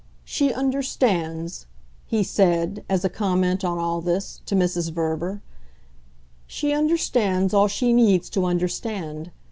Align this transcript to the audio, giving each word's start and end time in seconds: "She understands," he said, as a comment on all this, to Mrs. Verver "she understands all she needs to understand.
"She 0.25 0.51
understands," 0.51 1.67
he 2.07 2.23
said, 2.23 2.83
as 2.89 3.05
a 3.05 3.07
comment 3.09 3.63
on 3.63 3.77
all 3.77 4.01
this, 4.01 4.41
to 4.47 4.55
Mrs. 4.55 4.91
Verver 4.91 5.43
"she 6.47 6.73
understands 6.73 7.53
all 7.53 7.67
she 7.67 7.93
needs 7.93 8.27
to 8.31 8.45
understand. 8.45 9.29